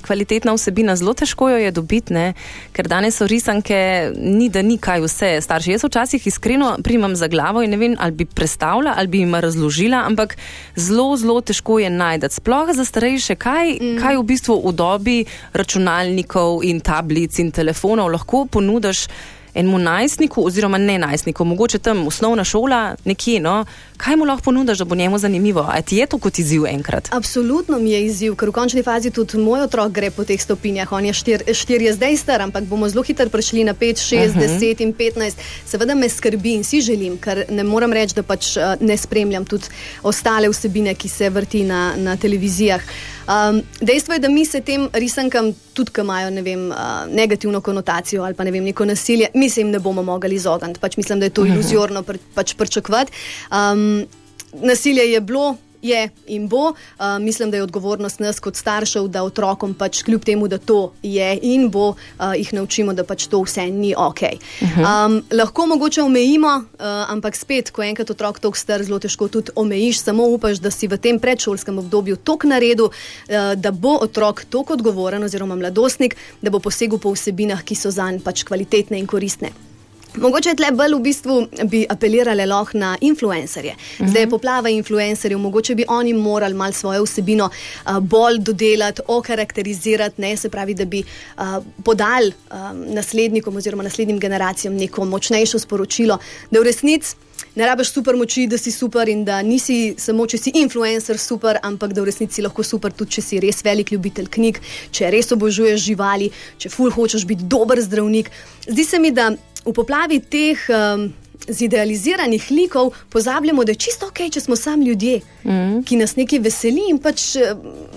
kvalitetna 0.05 0.53
vsebina, 0.55 0.95
zelo 0.95 1.13
težko 1.13 1.49
jo 1.49 1.57
je 1.57 1.71
dobiti, 1.71 2.13
ne? 2.13 2.33
ker 2.75 2.87
danes 2.87 3.17
so 3.17 3.27
risanke, 3.27 4.11
ni 4.15 4.49
da 4.49 4.61
ni 4.61 4.77
kaj 4.81 5.03
vse 5.05 5.31
starši. 5.41 5.75
Jaz 5.75 5.85
včasih 5.87 6.27
iskreno 6.27 6.75
primam 6.83 7.15
za 7.15 7.27
glavo 7.27 7.63
in 7.63 7.71
ne 7.71 7.77
vem, 7.77 7.95
ali 7.99 8.11
bi 8.11 8.25
predstavila 8.25 8.93
ali 8.97 9.07
bi 9.07 9.23
jim 9.23 9.35
razložila, 9.35 10.03
ampak 10.05 10.37
zelo, 10.75 11.17
zelo 11.17 11.41
težko 11.41 11.79
je 11.79 11.89
najti. 11.89 12.29
Sploh 12.31 12.71
za 12.75 12.85
starejše, 12.85 13.35
kaj, 13.35 13.77
mm. 13.81 13.99
kaj 14.01 14.17
v 14.17 14.23
bistvu 14.23 14.61
v 14.65 14.73
dobi 14.75 15.17
računalnikov 15.53 16.63
in 16.67 16.79
tablic 16.79 17.39
in 17.39 17.51
telefonov 17.51 18.11
lahko 18.11 18.45
ponudiš 18.45 19.07
enemu 19.53 19.77
najstniku, 19.77 20.45
oziroma 20.45 20.77
ne 20.77 20.97
najstniku, 20.97 21.45
mogoče 21.45 21.79
tam 21.79 22.07
osnovna 22.07 22.43
šola, 22.43 22.95
nekje, 23.05 23.39
no, 23.39 23.65
kaj 23.97 24.15
mu 24.15 24.25
lahko 24.25 24.43
ponudiš, 24.43 24.77
da 24.77 24.85
bo 24.85 24.95
njemu 24.95 25.17
zanimivo? 25.17 25.65
Ali 25.69 25.83
ti 25.83 25.97
je 25.97 26.07
to 26.07 26.17
kot 26.17 26.39
izziv 26.39 26.65
enkrat? 26.65 27.07
Absolutno 27.11 27.79
mi 27.79 27.91
je 27.91 28.05
izziv, 28.05 28.35
ker 28.35 28.49
v 28.49 28.51
končni 28.51 28.83
fazi 28.83 29.11
tudi 29.11 29.37
moj 29.37 29.61
otrok 29.67 29.91
gre 29.91 30.11
po 30.11 30.23
teh 30.25 30.41
stopinjah. 30.41 30.91
On 30.91 31.05
je 31.05 31.13
štir, 31.13 31.43
štir 31.53 31.81
je 31.81 31.93
zdaj 31.93 32.17
star, 32.17 32.41
ampak 32.41 32.63
bomo 32.63 32.89
zelo 32.89 33.03
hitro 33.03 33.29
prišli 33.29 33.63
na 33.63 33.73
5, 33.73 34.01
6, 34.09 34.29
uh 34.29 34.35
-huh. 34.35 34.59
10 34.59 34.81
in 34.81 34.93
15. 34.93 35.33
Seveda 35.65 35.95
me 35.95 36.09
skrbi 36.09 36.53
in 36.53 36.63
si 36.63 36.81
želim, 36.81 37.17
ker 37.17 37.45
ne 37.49 37.63
morem 37.63 37.93
reči, 37.93 38.15
da 38.15 38.23
pač 38.23 38.57
uh, 38.57 38.63
ne 38.79 38.97
spremljam 38.97 39.45
tudi 39.45 39.63
ostale 40.03 40.49
vsebine, 40.49 40.95
ki 40.95 41.09
se 41.09 41.29
vrti 41.29 41.63
na, 41.63 41.93
na 41.97 42.17
televizijah. 42.17 42.81
Um, 43.27 43.61
dejstvo 43.81 44.13
je, 44.13 44.19
da 44.19 44.29
mi 44.29 44.45
se 44.45 44.61
tem 44.61 44.87
risankam, 44.93 45.51
tudi 45.73 45.93
ki 45.93 46.01
imajo 46.01 46.29
ne 46.29 46.41
vem, 46.41 46.69
uh, 46.69 46.77
negativno 47.09 47.61
konotacijo 47.61 48.23
ali 48.23 48.35
pa 48.35 48.43
ne 48.43 48.51
vem, 48.51 48.63
neko 48.63 48.85
nasilje, 48.85 49.29
mi 49.33 49.49
se 49.49 49.61
jim 49.61 49.69
ne 49.69 49.79
bomo 49.79 50.03
mogli 50.03 50.35
izogniti. 50.35 50.79
Pač 50.79 50.97
mislim, 50.97 51.19
da 51.19 51.29
je 51.29 51.35
to 51.37 51.45
iluzorno 51.45 52.03
pr 52.03 52.17
pač 52.35 52.55
pričakovati. 52.57 53.11
Um, 53.51 54.07
nasilje 54.53 55.11
je 55.11 55.21
bilo 55.21 55.55
je 55.81 56.09
in 56.27 56.47
bo. 56.47 56.71
Uh, 56.71 57.19
mislim, 57.19 57.51
da 57.51 57.57
je 57.57 57.63
odgovornost 57.63 58.19
nas 58.19 58.39
kot 58.39 58.55
staršev, 58.55 59.07
da 59.07 59.23
otrokom 59.23 59.73
pač 59.73 60.03
kljub 60.03 60.23
temu, 60.23 60.47
da 60.47 60.57
to 60.57 60.93
je 61.03 61.39
in 61.41 61.69
bo, 61.69 61.89
uh, 61.89 62.33
jih 62.37 62.53
naučimo, 62.53 62.93
da 62.93 63.03
pač 63.03 63.27
to 63.27 63.41
vse 63.41 63.65
ni 63.71 63.93
ok. 63.97 64.21
Um, 64.61 65.21
lahko 65.31 65.65
mogoče 65.65 66.03
omejimo, 66.03 66.55
uh, 66.57 66.85
ampak 67.11 67.35
spet, 67.35 67.71
ko 67.71 67.83
enkrat 67.83 68.09
otrok 68.09 68.39
tok 68.39 68.57
star, 68.57 68.83
zelo 68.83 68.99
težko 68.99 69.27
tudi 69.27 69.51
omejiš, 69.55 70.03
samo 70.03 70.27
upaš, 70.35 70.61
da 70.61 70.71
si 70.71 70.87
v 70.87 70.97
tem 70.97 71.19
predšolskem 71.19 71.77
obdobju 71.77 72.15
tok 72.15 72.45
naredil, 72.49 72.91
uh, 72.91 73.53
da 73.55 73.71
bo 73.71 73.97
otrok 74.01 74.45
tok 74.49 74.77
odgovoren 74.77 75.23
oziroma 75.23 75.55
mladostnik, 75.55 76.17
da 76.41 76.53
bo 76.53 76.59
posegel 76.59 76.99
po 77.01 77.13
vsebinah, 77.15 77.63
ki 77.63 77.75
so 77.75 77.91
zanj 77.91 78.21
pač 78.25 78.45
kvalitetne 78.47 78.99
in 78.99 79.09
koristne. 79.09 79.70
Mogoče 80.15 80.55
tle 80.59 80.71
bolj 80.75 80.95
v 80.97 80.99
bistvu 80.99 81.35
bi 81.71 81.85
apelirali 81.89 82.43
na 82.73 82.97
influencerje. 83.01 83.75
Zdaj 83.97 84.21
je 84.21 84.25
mhm. 84.25 84.29
poplava 84.29 84.69
influencerjev, 84.69 85.39
mogoče 85.39 85.75
bi 85.75 85.85
oni 85.87 86.13
morali 86.13 86.53
malo 86.53 86.73
svojo 86.73 87.03
vsebino 87.03 87.49
uh, 87.49 87.99
bolj 87.99 88.37
dodelati, 88.39 89.01
okarakterizirati, 89.07 90.21
ne 90.21 90.37
se 90.37 90.49
pravi, 90.49 90.73
da 90.73 90.85
bi 90.85 91.03
uh, 91.03 91.43
podali 91.83 92.27
um, 92.51 92.85
naslednikom 92.93 93.55
oziroma 93.55 93.83
naslednjim 93.83 94.19
generacijam 94.19 94.75
neko 94.75 95.05
močnejšo 95.05 95.59
sporočilo, 95.59 96.17
da 96.51 96.59
v 96.59 96.63
resnici. 96.63 97.15
Ne 97.55 97.65
rabiš 97.65 97.89
super 97.91 98.15
moči, 98.15 98.45
da 98.47 98.57
si 98.57 98.71
super 98.71 99.09
in 99.09 99.25
da 99.25 99.41
nisi 99.41 99.95
samo, 99.97 100.27
če 100.27 100.37
si 100.37 100.51
influencer, 100.55 101.17
super, 101.19 101.57
ampak 101.63 101.93
da 101.93 102.01
v 102.01 102.07
resnici 102.07 102.41
lahko 102.41 102.63
super 102.63 102.93
tudi, 102.95 103.17
če 103.17 103.21
si 103.21 103.39
res 103.43 103.63
velik 103.65 103.91
ljubitelj 103.91 104.29
knjig, 104.31 104.59
če 104.91 105.09
res 105.11 105.31
obožuješ 105.35 105.81
živali, 105.83 106.29
če 106.57 106.69
ful 106.71 106.91
hočeš 106.91 107.25
biti 107.27 107.47
dober 107.51 107.81
zdravnik. 107.81 108.31
Zdi 108.67 108.85
se 108.87 108.99
mi, 108.99 109.11
da 109.11 109.31
v 109.65 109.73
poplavi 109.73 110.19
teh 110.19 110.61
um, 110.69 111.09
zidealiziranih 111.47 112.51
likov 112.51 112.93
pozabljamo, 113.09 113.63
da 113.63 113.71
je 113.71 113.81
čisto 113.87 114.07
ok, 114.07 114.23
če 114.31 114.41
smo 114.41 114.55
sami 114.55 114.85
ljudje, 114.85 115.19
mm. 115.43 115.81
ki 115.85 115.97
nas 115.97 116.15
nekaj 116.15 116.39
veseli 116.39 116.87
in, 116.89 116.99
pač, 117.01 117.35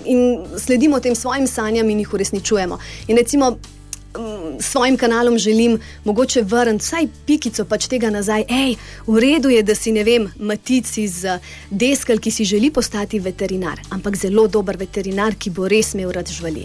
in 0.05 0.45
sledimo 0.57 0.99
tem 0.99 1.15
svojim 1.15 1.47
sanjam 1.47 1.89
in 1.89 2.03
jih 2.03 2.13
uresničujemo. 2.13 2.79
In 3.07 3.17
recimo, 3.17 3.55
S 4.59 4.71
svojim 4.71 4.97
kanalom 4.97 5.37
želim 5.37 5.79
mogoče 6.03 6.41
vrniti 6.41 6.85
vsaj 6.85 7.07
pikico 7.25 7.65
pač 7.65 7.87
tega 7.87 8.09
nazaj. 8.09 8.45
Ej, 8.47 8.75
v 9.07 9.19
redu 9.19 9.49
je, 9.49 9.63
da 9.63 9.75
si 9.75 9.91
ne 9.91 10.03
vem, 10.07 10.29
matic 10.39 10.87
iz 10.97 11.23
uh, 11.27 11.43
deskel, 11.69 12.19
ki 12.19 12.31
si 12.31 12.45
želi 12.45 12.71
postati 12.71 13.19
veterinar, 13.19 13.81
ampak 13.89 14.15
zelo 14.15 14.47
dober 14.47 14.77
veterinar, 14.77 15.35
ki 15.35 15.51
bo 15.51 15.67
res 15.67 15.93
imel 15.93 16.15
rad 16.15 16.31
živali. 16.31 16.63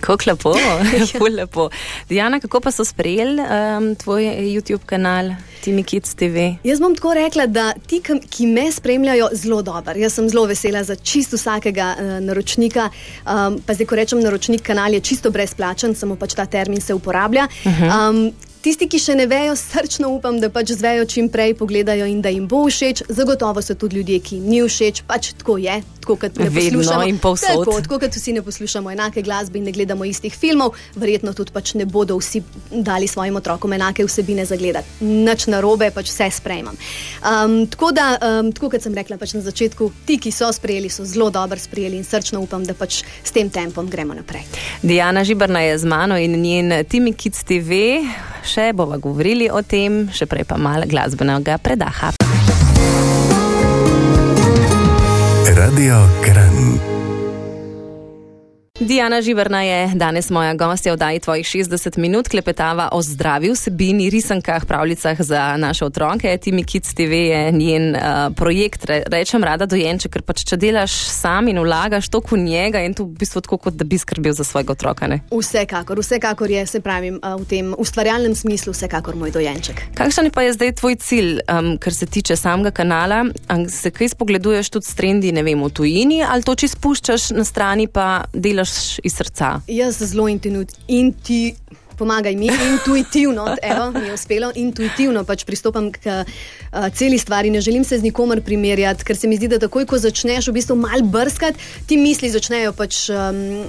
Kako 0.00 0.24
lepo, 0.26 0.54
kako 1.12 1.28
lepo. 1.28 1.68
Diana, 2.08 2.40
kako 2.40 2.60
pa 2.60 2.70
so 2.70 2.84
sprejeli 2.84 3.42
um, 3.42 3.94
tvoj 3.94 4.24
YouTube 4.24 4.84
kanal, 4.86 5.30
Timi 5.64 5.82
Kids 5.82 6.14
TV? 6.14 6.56
Jaz 6.64 6.80
bom 6.80 6.94
tako 6.94 7.14
rekla, 7.14 7.46
da 7.46 7.72
ti, 7.86 8.00
ki 8.30 8.46
me 8.46 8.72
spremljajo, 8.72 9.28
zelo 9.32 9.62
dobro. 9.62 9.94
Jaz 9.96 10.14
sem 10.14 10.28
zelo 10.28 10.46
vesela 10.46 10.82
za 10.84 10.94
čisto 10.96 11.36
vsakega 11.36 11.94
uh, 11.98 12.04
naročnika. 12.24 12.90
Um, 13.26 13.60
pa 13.66 13.74
zdaj, 13.74 13.86
ko 13.86 13.96
rečem 13.96 14.20
naročnik, 14.20 14.62
kanal 14.62 14.94
je 14.94 15.00
čisto 15.00 15.30
brezplačen, 15.30 15.94
samo 15.94 16.16
pač 16.16 16.34
ta 16.34 16.46
termin 16.46 16.80
se 16.80 16.94
uporablja. 16.94 17.48
Uh 17.64 17.72
-huh. 17.72 18.10
um, 18.10 18.32
Tisti, 18.66 18.88
ki 18.90 18.98
še 18.98 19.14
ne 19.14 19.28
vejo, 19.30 19.52
srčno 19.54 20.08
upam, 20.16 20.40
da 20.42 20.48
pač 20.50 20.72
zvejo 20.74 21.04
čim 21.06 21.28
prej, 21.30 21.52
pogledajo 21.54 22.08
in 22.10 22.18
da 22.18 22.32
jim 22.34 22.48
bo 22.50 22.64
všeč. 22.66 23.04
Zagotovo 23.14 23.62
so 23.62 23.76
tudi 23.78 24.00
ljudje, 24.00 24.16
ki 24.26 24.40
jim 24.40 24.48
ni 24.50 24.58
všeč, 24.64 25.04
pač 25.06 25.28
tako 25.38 25.54
je. 25.62 25.76
Tako 26.02 26.16
kot 26.24 26.40
ne 26.42 26.48
poslušamo, 26.50 27.06
tako, 27.22 27.76
tako 27.86 27.98
kot 28.02 28.18
vsi 28.18 28.34
ne 28.34 28.42
poslušamo 28.42 28.90
enake 28.90 29.22
glasbe 29.22 29.60
in 29.60 29.68
ne 29.70 29.74
gledamo 29.74 30.06
istih 30.10 30.34
filmov, 30.34 30.74
verjetno 30.98 31.30
tudi 31.38 31.54
pač 31.54 31.76
ne 31.78 31.86
bodo 31.86 32.18
vsi 32.18 32.42
dali 32.70 33.06
svojim 33.06 33.38
otrokom 33.38 33.74
enake 33.78 34.02
vsebine 34.06 34.42
za 34.50 34.58
gledati. 34.58 35.06
Nič 35.06 35.46
narobe, 35.50 35.92
pač 35.94 36.10
vse 36.10 36.32
sprejemam. 36.34 36.74
Um, 37.22 37.58
tako 37.70 37.94
da, 37.94 38.12
um, 38.18 38.50
tako 38.54 38.74
kot 38.74 38.82
sem 38.82 38.94
rekla 38.98 39.18
pač 39.22 39.38
na 39.38 39.46
začetku, 39.46 39.92
ti, 40.10 40.18
ki 40.18 40.34
so 40.34 40.50
sprejeli, 40.50 40.90
so 40.90 41.06
zelo 41.06 41.30
dobro 41.30 41.58
sprejeli 41.58 42.02
in 42.02 42.06
srčno 42.06 42.42
upam, 42.42 42.66
da 42.66 42.74
pač 42.74 43.04
s 43.06 43.30
tem 43.30 43.46
tempom 43.46 43.86
gremo 43.86 44.18
naprej. 44.18 44.42
Diana 44.82 45.22
Žibrna 45.22 45.68
je 45.70 45.78
z 45.86 45.94
mano 45.94 46.18
in 46.18 46.34
njen 46.42 46.80
Timi 46.90 47.14
Kids 47.14 47.46
TV 47.46 48.02
še 48.46 48.70
bova 48.76 48.96
govorili 49.02 49.50
o 49.50 49.62
tem, 49.66 50.06
še 50.14 50.30
prej 50.30 50.46
pa 50.48 50.56
malo 50.56 50.86
glasbenega 50.88 51.58
predaha. 51.58 52.14
Radio 55.56 56.06
Kran. 56.22 56.95
Diana 58.80 59.22
Živerna 59.22 59.62
je 59.62 59.92
danes 59.94 60.30
moja 60.30 60.54
gostja 60.54 60.92
v 60.92 60.96
Daji 60.96 61.20
tvojih 61.20 61.46
60 61.46 61.98
minut, 61.98 62.28
klepetava 62.28 62.88
o 62.92 63.02
zdravi 63.02 63.48
vsebini, 63.50 64.10
risankah, 64.10 64.66
pravljicah 64.66 65.16
za 65.20 65.56
naše 65.56 65.84
otroke. 65.84 66.38
Timi 66.38 66.64
Kids 66.64 66.94
TV 66.94 67.12
je 67.32 67.52
njen 67.52 67.96
uh, 67.96 68.02
projekt, 68.36 68.84
Re, 68.84 69.02
rečem 69.06 69.44
rada 69.44 69.66
dojenče, 69.66 70.10
ker 70.12 70.22
pač 70.22 70.44
če 70.44 70.58
delaš 70.60 70.92
sam 70.92 71.48
in 71.48 71.58
vlagaš 71.58 72.10
to 72.12 72.20
v 72.20 72.36
njega 72.36 72.82
in 72.84 72.94
to 72.94 73.06
v 73.08 73.16
bistvu 73.16 73.40
tako, 73.40 73.56
kot 73.56 73.78
da 73.80 73.84
bi 73.84 73.96
skrbel 73.98 74.36
za 74.36 74.44
svojega 74.44 74.72
otroka. 74.76 75.08
Ne? 75.08 75.22
Vsekakor, 75.32 75.96
vsekakor 76.04 76.50
je, 76.50 76.66
se 76.66 76.80
pravim, 76.84 77.16
uh, 77.22 77.40
v 77.40 77.48
tem 77.48 77.72
ustvarjalnem 77.78 78.36
smislu, 78.36 78.76
vsekakor 78.76 79.16
moj 79.16 79.32
dojenček. 79.32 79.80
Kakšen 79.96 80.28
pa 80.28 80.44
je 80.44 80.52
zdaj 80.52 80.74
tvoj 80.82 80.98
cilj, 81.00 81.40
um, 81.48 81.78
kar 81.80 81.96
se 81.96 82.06
tiče 82.06 82.36
samega 82.36 82.76
kanala? 82.76 83.24
Se 83.72 83.90
kaj 83.90 84.12
spogleduješ 84.12 84.68
tudi 84.68 84.86
s 84.86 84.94
trendi, 85.00 85.32
ne 85.32 85.40
vem, 85.42 85.64
v 85.64 85.72
tujini 85.72 86.20
ali 86.28 86.44
to 86.44 86.52
čisto 86.54 86.76
spuščaš 86.76 87.30
na 87.32 87.44
strani 87.48 87.88
pa 87.88 88.28
delaš? 88.36 88.65
Delaš 88.66 88.98
iz 89.04 89.14
srca? 89.14 89.60
Jaz 89.68 89.98
zelo 89.98 90.28
intuitivno. 90.28 91.66
Pomagaj 91.96 92.36
mi 92.36 92.50
intuitivno, 92.72 93.46
evo, 93.70 93.90
mi 93.90 94.06
je 94.06 94.14
uspelo 94.14 94.52
intuitivno 94.54 95.24
pač 95.24 95.44
pristopam 95.44 95.90
k 95.92 96.00
uh, 96.06 96.88
celi 96.94 97.18
stvari. 97.18 97.50
Ne 97.50 97.60
želim 97.60 97.84
se 97.84 97.98
z 97.98 98.02
nikomer 98.02 98.42
primerjati, 98.42 99.04
ker 99.04 99.16
se 99.16 99.28
mi 99.28 99.36
zdi, 99.36 99.48
da 99.48 99.58
takoj, 99.58 99.86
ko 99.86 99.98
začneš 99.98 100.48
v 100.48 100.56
bistvu 100.58 100.76
mal 100.76 101.02
brskati, 101.02 101.58
ti 101.86 101.96
misli 101.96 102.30
začnejo 102.30 102.72
pač 102.76 103.06
um, 103.10 103.64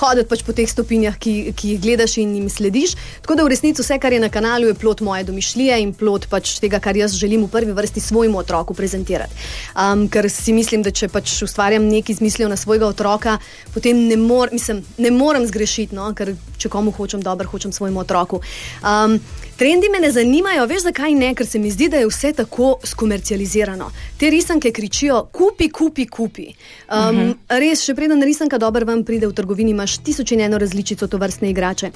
hoditi 0.00 0.28
pač 0.28 0.42
po 0.46 0.52
teh 0.56 0.68
stopinjah, 0.70 1.18
ki, 1.18 1.52
ki 1.56 1.74
jih 1.74 1.82
gledaš 1.82 2.16
in 2.22 2.34
jim 2.36 2.48
slediš. 2.50 2.96
Tako 3.22 3.38
da 3.38 3.46
v 3.46 3.52
resnici 3.54 3.82
vse, 3.82 3.98
kar 4.02 4.12
je 4.12 4.20
na 4.22 4.30
kanalu, 4.32 4.70
je 4.72 4.78
plot 4.80 5.00
moje 5.06 5.26
domišljije 5.28 5.80
in 5.82 5.92
plot 5.94 6.28
pač 6.32 6.56
tega, 6.62 6.80
kar 6.82 6.96
jaz 6.96 7.16
želim 7.18 7.44
v 7.44 7.50
prvi 7.52 7.76
vrsti 7.76 8.00
svojemu 8.00 8.38
otroku 8.38 8.74
prezentirati. 8.74 9.34
Um, 9.74 10.06
ker 10.08 10.30
si 10.32 10.54
mislim, 10.56 10.82
da 10.86 10.90
če 10.90 11.08
pač 11.12 11.36
ustvarjam 11.44 11.86
nekaj 11.88 12.18
z 12.18 12.24
mislijo 12.24 12.48
na 12.48 12.56
svojega 12.56 12.86
otroka, 12.86 13.38
potem 13.74 14.06
ne, 14.08 14.16
mor, 14.16 14.48
mislim, 14.52 14.82
ne 14.98 15.10
morem 15.10 15.46
zgrešiti, 15.46 15.94
no? 15.96 16.08
ker 16.16 16.32
če 16.56 16.70
komu 16.72 16.92
hočem 16.96 17.20
dobro, 17.20 17.35
hočem 17.44 17.72
svojemu 17.72 18.00
otroku. 18.00 18.40
Um, 18.82 19.20
trendi 19.56 19.88
me 19.88 20.00
ne 20.00 20.10
zanimajo, 20.12 20.66
veš 20.66 20.82
zakaj 20.82 21.14
ne, 21.14 21.34
ker 21.34 21.46
se 21.46 21.58
mi 21.58 21.70
zdi, 21.70 21.88
da 21.88 21.96
je 21.96 22.06
vse 22.06 22.32
tako 22.32 22.76
skomercializirano. 22.84 23.90
Te 24.18 24.30
risanke 24.30 24.72
kričijo: 24.72 25.26
kupi, 25.32 25.68
kupi, 25.68 26.06
kupi. 26.06 26.46
Um, 26.46 26.96
uh 26.96 27.14
-huh. 27.14 27.34
Res, 27.48 27.84
še 27.84 27.94
preden 27.94 28.22
risanka 28.22 28.58
dobro 28.58 28.86
vam 28.86 29.04
pride 29.04 29.26
v 29.26 29.32
trgovini, 29.32 29.70
imaš 29.70 29.98
tisoč 29.98 30.32
in 30.32 30.40
eno 30.40 30.58
različico 30.58 31.06
to 31.06 31.18
vrstne 31.18 31.50
igrače. 31.50 31.90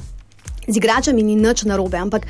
Z 0.68 0.76
igračami 0.76 1.22
ni 1.22 1.36
nič 1.36 1.62
narobe, 1.64 1.96
ampak 1.96 2.26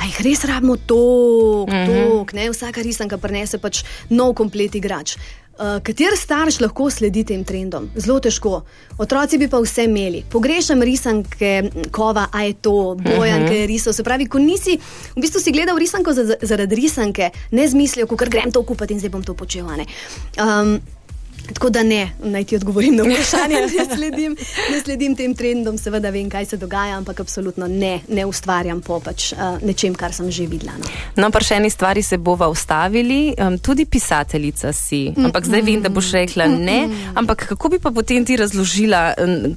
aj 0.00 0.22
res 0.22 0.44
rabimo 0.44 0.76
to, 0.76 1.66
to, 1.66 2.24
ne 2.32 2.50
vsaka 2.50 2.82
risanka 2.82 3.18
prenese 3.18 3.58
pač 3.58 3.84
nov 4.10 4.34
komplet 4.34 4.74
igrač. 4.74 5.16
Uh, 5.60 5.76
kater 5.84 6.14
starš 6.16 6.56
lahko 6.62 6.86
sledi 6.88 7.20
tem 7.28 7.42
trendom? 7.44 7.90
Zelo 7.92 8.16
težko. 8.24 8.62
Otroci 8.96 9.36
bi 9.36 9.48
pa 9.48 9.58
vse 9.60 9.84
imeli. 9.84 10.22
Pogrešam 10.32 10.80
risanke, 10.80 11.50
kova, 11.92 12.30
a 12.32 12.46
je 12.46 12.54
to, 12.64 12.96
bojanke, 12.96 13.52
uh 13.52 13.60
-huh. 13.60 13.66
risov. 13.66 13.92
Se 13.92 14.02
pravi, 14.02 14.26
ko 14.26 14.38
nisi, 14.38 14.78
v 15.16 15.20
bistvu 15.20 15.40
si 15.40 15.52
gledal 15.52 15.76
risanko 15.76 16.12
zaradi 16.42 16.74
risanke, 16.74 17.30
ne 17.50 17.68
z 17.68 17.74
mislijo, 17.74 18.06
ker 18.06 18.28
grem 18.28 18.52
to 18.52 18.62
kupiti 18.62 18.94
in 18.94 19.00
zdaj 19.00 19.10
bom 19.10 19.22
to 19.22 19.34
počel. 19.34 19.66
Tako 21.54 21.70
da 21.70 21.82
ne, 21.82 22.12
naj 22.22 22.44
ti 22.44 22.56
odgovorim 22.56 22.96
na 22.96 23.02
vprašanje, 23.02 23.60
ne 23.78 23.84
sledim, 23.96 24.36
ne 24.70 24.80
sledim 24.80 25.16
tem 25.16 25.34
trendom, 25.34 25.78
seveda 25.78 26.10
vem, 26.10 26.30
kaj 26.30 26.46
se 26.52 26.56
dogaja, 26.56 26.96
ampak 26.98 27.20
absolutno 27.20 27.66
ne, 27.68 28.00
ne 28.08 28.26
ustvarjam 28.26 28.80
po 28.80 29.00
pač, 29.00 29.32
uh, 29.32 29.58
nečem, 29.62 29.94
kar 29.94 30.14
sem 30.14 30.30
že 30.30 30.46
videla. 30.46 30.76
No, 30.78 30.90
no 31.24 31.30
pa 31.34 31.42
še 31.44 31.58
eni 31.60 31.70
stvari 31.70 32.02
se 32.06 32.18
bova 32.18 32.48
ustavili, 32.48 33.34
um, 33.34 33.58
tudi 33.58 33.84
pisateljica 33.84 34.72
si. 34.72 35.02
Ampak 35.16 35.48
zdaj 35.48 35.64
vem, 35.66 35.82
da 35.82 35.92
boš 35.92 36.12
rekla 36.16 36.46
ne. 36.50 36.78
Ampak 37.18 37.46
kako 37.52 37.74
bi 37.74 37.80
pa 37.82 37.90
potem 37.94 38.24
ti 38.24 38.36
razložila, 38.38 39.02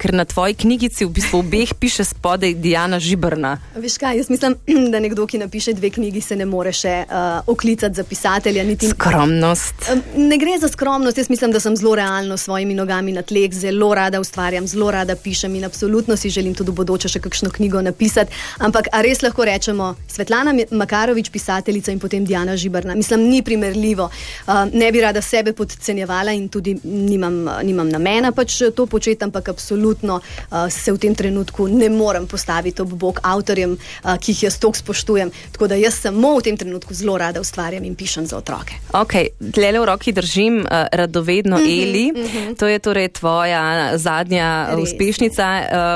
ker 0.00 0.14
na 0.16 0.26
tvoji 0.28 0.58
knjigici 0.64 1.06
v 1.06 1.12
bistvu 1.14 1.42
obeh 1.44 1.74
piše 1.78 2.04
spodaj 2.04 2.56
Diana 2.58 2.98
Žibrna? 3.00 3.56
Veš 3.78 3.98
kaj, 4.02 4.18
jaz 4.22 4.30
mislim, 4.32 4.58
da 4.92 5.00
nekdo, 5.00 5.26
ki 5.30 5.38
napiše 5.42 5.76
dve 5.78 5.92
knjigi, 5.94 6.24
se 6.24 6.36
ne 6.36 6.48
more 6.48 6.72
še 6.74 6.94
uh, 7.06 7.46
oklicati 7.50 7.94
za 7.94 8.04
pisatelja. 8.08 8.64
Niti... 8.64 8.90
Skromnost. 8.92 9.88
Um, 9.92 10.02
ne 10.28 10.38
gre 10.40 10.58
za 10.60 10.68
skromnost, 10.68 11.18
jaz 11.18 11.30
mislim, 11.30 11.52
da 11.54 11.60
sem 11.60 11.73
zelo 11.76 11.94
realno 11.94 12.36
s 12.36 12.44
svojimi 12.44 12.74
nogami 12.74 13.12
na 13.12 13.22
tleh, 13.22 13.52
zelo 13.52 13.94
rada 13.94 14.20
ustvarjam, 14.20 14.66
zelo 14.66 14.90
rada 14.90 15.16
pišem 15.16 15.54
in 15.54 15.64
absolutno 15.64 16.16
si 16.16 16.30
želim 16.30 16.54
tudi 16.54 16.70
v 16.70 16.74
bodoče 16.74 17.08
še 17.08 17.20
kakšno 17.24 17.50
knjigo 17.50 17.80
napisati. 17.82 18.32
Ampak 18.58 18.90
res 19.02 19.22
lahko 19.24 19.44
rečemo 19.44 19.94
Svetlana 20.08 20.52
Makarovič, 20.70 21.30
pisateljica 21.30 21.92
in 21.92 22.00
potem 22.00 22.24
Diana 22.24 22.56
Žibrna. 22.56 22.94
Mislim, 22.94 23.28
ni 23.30 23.42
primerljivo. 23.42 24.10
Uh, 24.46 24.64
ne 24.72 24.92
bi 24.92 25.00
rada 25.00 25.22
sebe 25.22 25.52
podcenjevala 25.52 26.32
in 26.32 26.48
tudi 26.48 26.76
nimam, 26.84 27.44
nimam 27.62 27.88
namena 27.88 28.32
pač 28.32 28.60
to 28.76 28.86
početi, 28.86 29.24
ampak 29.24 29.48
absolutno 29.48 30.20
uh, 30.20 30.68
se 30.70 30.92
v 30.92 30.98
tem 30.98 31.14
trenutku 31.14 31.68
ne 31.68 31.88
morem 31.88 32.26
postaviti 32.26 32.82
ob 32.82 32.92
bok 32.92 33.20
avtorjem, 33.22 33.76
uh, 33.76 34.14
ki 34.20 34.32
jih 34.32 34.42
jaz 34.48 34.58
toliko 34.60 34.78
spoštujem. 34.78 35.32
Tako 35.52 35.70
da 35.72 35.80
jaz 35.80 36.00
samo 36.04 36.36
v 36.38 36.44
tem 36.50 36.56
trenutku 36.56 36.94
zelo 36.94 37.16
rada 37.18 37.40
ustvarjam 37.40 37.84
in 37.84 37.96
pišem 37.96 38.26
za 38.26 38.36
otroke. 38.38 38.76
Ok, 38.92 39.14
tle 39.54 39.72
v 39.72 39.84
roki 39.88 40.12
držim 40.12 40.62
uh, 40.62 40.86
radovedno. 40.92 41.63
Mm 41.64 41.70
-hmm. 41.70 41.82
Eli. 41.82 42.06
Uh 42.14 42.18
mhm. 42.18 42.38
-huh. 42.38 42.58
To 42.58 42.66
je 42.66 42.78
torej 42.78 43.08
tvoja 43.08 43.98
zadnja 43.98 44.68
Res. 44.70 44.82
uspešnica. 44.82 45.46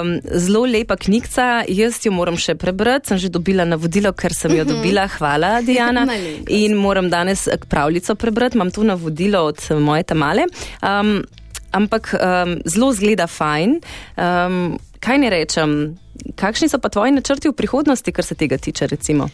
Um, 0.02 0.20
zelo 0.24 0.66
lepa 0.66 0.96
knjiga, 0.96 1.64
jaz 1.68 2.06
jo 2.06 2.12
moram 2.12 2.36
še 2.36 2.54
prebrati. 2.54 3.08
Sem 3.08 3.18
že 3.18 3.28
dobila 3.28 3.64
navodilo, 3.64 4.12
ker 4.12 4.34
sem 4.34 4.50
jo 4.50 4.62
uh 4.62 4.64
mhm. 4.64 4.70
-huh. 4.70 4.76
dobila. 4.76 5.08
Hvala, 5.08 5.60
Diana. 5.66 6.06
In 6.48 6.74
moram 6.74 7.10
danes 7.10 7.48
pravljico 7.68 8.14
prebrati. 8.14 8.56
Imam 8.56 8.70
tu 8.70 8.84
navodilo 8.84 9.40
od 9.40 9.58
moje 9.80 10.02
tamale. 10.02 10.42
Um, 10.82 11.24
ampak 11.70 12.14
um, 12.14 12.60
zelo 12.64 12.92
zgleda 12.92 13.26
fajn. 13.26 13.80
Um, 14.16 14.78
kaj 15.00 15.18
ne 15.18 15.30
rečem? 15.30 15.98
Kakšni 16.34 16.68
so 16.68 16.78
pa 16.78 16.88
tvoji 16.88 17.12
načrti 17.12 17.48
v 17.48 17.52
prihodnosti, 17.52 18.12
kar 18.12 18.24
se 18.24 18.34
tega 18.34 18.58
tiče? 18.58 18.86
Recimo? 18.86 19.28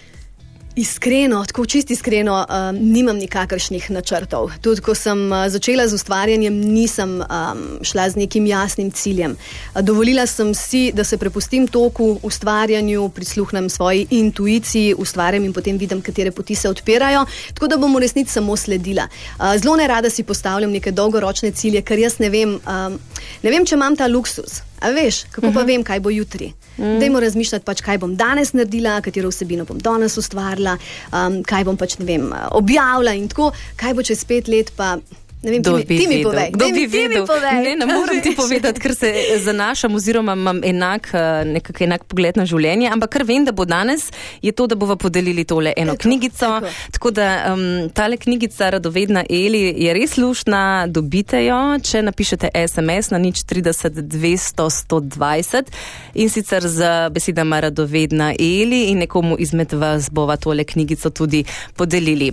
Iskreno, 0.77 1.45
tako 1.47 1.67
čisto 1.67 1.93
iskreno, 1.93 2.47
um, 2.49 2.77
nimam 2.93 3.17
nikakršnih 3.17 3.91
načrtov. 3.91 4.51
Tudi 4.61 4.81
ko 4.83 4.95
sem 4.95 5.33
uh, 5.33 5.47
začela 5.49 5.87
z 5.89 5.95
ustvarjanjem, 5.95 6.55
nisem 6.61 7.21
um, 7.21 7.61
šla 7.83 8.09
z 8.11 8.17
nekim 8.17 8.47
jasnim 8.47 8.91
ciljem. 8.91 9.37
Uh, 9.75 9.83
dovolila 9.83 10.27
sem 10.27 10.51
si, 10.55 10.91
da 10.93 11.05
se 11.05 11.19
prepustim 11.19 11.69
toku 11.69 12.19
ustvarjanju, 12.23 13.09
prisluhnem 13.09 13.69
svoji 13.71 14.07
intuiciji, 14.11 14.95
ustvarjam 14.99 15.45
in 15.45 15.53
potem 15.53 15.79
vidim, 15.79 16.03
katere 16.03 16.31
poti 16.31 16.55
se 16.55 16.69
odpirajo, 16.69 17.23
tako 17.55 17.71
da 17.71 17.77
bom 17.77 17.95
v 17.95 18.03
resnici 18.03 18.33
samo 18.33 18.57
sledila. 18.57 19.07
Uh, 19.39 19.55
zelo 19.63 19.77
ne 19.77 19.87
rada 19.87 20.11
si 20.11 20.23
postavljam 20.23 20.71
neke 20.71 20.91
dolgoročne 20.91 21.53
cilje, 21.53 21.83
ker 21.83 22.03
jaz 22.03 22.19
ne 22.19 22.31
vem, 22.35 22.59
um, 22.59 22.99
ne 23.43 23.51
vem 23.51 23.67
če 23.67 23.75
imam 23.75 23.97
ta 23.97 24.07
luksus. 24.07 24.63
A 24.81 24.91
veš, 24.91 25.25
kako 25.31 25.47
uh 25.47 25.53
-huh. 25.53 25.55
pa 25.55 25.61
mhm. 25.61 25.69
vem, 25.69 25.83
kaj 25.85 26.01
bo 26.01 26.11
jutri? 26.11 26.53
Uh 26.77 26.85
-huh. 26.85 27.01
Dajmo 27.01 27.21
razmišljati, 27.21 27.65
pač, 27.65 27.81
kaj 27.81 27.99
bom 27.99 28.17
danes 28.17 28.53
naredila, 28.53 29.01
katero 29.01 29.29
vsebino 29.29 29.65
bom 29.65 29.79
danes 29.79 30.17
ustvarila, 30.17 30.79
um, 31.13 31.43
kaj 31.43 31.65
bom 31.65 31.77
pač, 31.77 31.97
vem, 31.99 32.33
objavila 32.51 33.15
in 33.15 33.29
tako, 33.29 33.53
kaj 33.77 33.95
bo 33.95 34.03
čez 34.03 34.25
pet 34.25 34.49
let 34.49 34.73
pa. 34.77 34.99
Ne 35.45 35.51
vem, 35.51 35.63
kdo 35.63 35.77
bi 35.77 35.99
ti 35.99 36.07
mi 36.09 36.23
povedal. 36.25 36.51
Kdo 36.53 36.69
bi 36.73 36.87
vedel? 36.87 37.27
Ne, 37.63 37.77
ne 37.77 37.87
morem 37.87 38.21
ti 38.25 38.33
povedati, 38.41 38.81
ker 38.81 38.95
se 38.97 39.13
zanašam 39.45 39.95
oziroma 39.95 40.33
imam 40.33 40.61
enak, 40.65 41.11
eh, 41.15 41.85
enak 41.85 42.05
pogled 42.09 42.39
na 42.41 42.47
življenje, 42.49 42.89
ampak 42.93 43.13
kar 43.19 43.25
vem, 43.29 43.45
da 43.45 43.53
bo 43.53 43.67
danes, 43.69 44.09
je 44.43 44.53
to, 44.53 44.67
da 44.67 44.79
bomo 44.79 44.97
podelili 44.97 45.45
tole 45.45 45.75
eno 45.77 45.93
tako, 45.93 46.09
knjigico. 46.09 46.49
Tako, 46.61 46.73
tako 46.97 47.11
da 47.11 47.29
um, 47.53 47.91
tale 47.95 48.17
knjigica 48.17 48.71
Radovedna 48.77 49.25
Eli 49.29 49.63
je 49.85 49.95
res 49.97 50.17
luštna, 50.17 50.87
dobite 50.89 51.45
jo, 51.45 51.61
če 51.85 52.03
napišete 52.09 52.51
SMS 52.65 53.13
na 53.13 53.21
nič 53.21 53.45
30 53.45 54.01
200 54.01 54.71
120 54.71 55.73
in 56.15 56.33
sicer 56.33 56.65
z 56.69 57.11
besedama 57.13 57.61
Radovedna 57.61 58.33
Eli 58.39 58.89
in 58.91 59.05
nekomu 59.05 59.37
izmed 59.39 59.73
vas 59.73 60.09
bova 60.11 60.37
tole 60.37 60.65
knjigico 60.65 61.11
tudi 61.11 61.45
podelili. 61.77 62.33